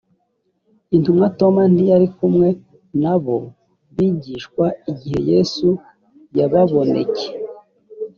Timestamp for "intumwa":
0.95-1.25